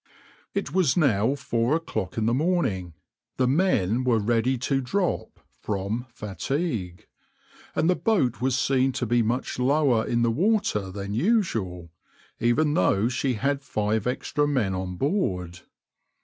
[0.03, 0.11] \par
[0.61, 2.95] It was now four o'clock in the morning,
[3.37, 7.05] the men were ready to drop from fatigue,
[7.75, 11.91] and the boat was seen to be much lower in the water than usual,
[12.39, 15.59] even though she had five extra men on board.